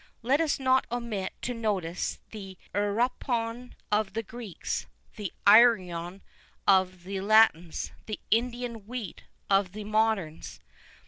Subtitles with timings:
[0.23, 6.21] Let us not omit to notice the Erupmon of the Greeks, the Irion
[6.67, 10.59] of the Latins, the Indian Wheat of the moderns.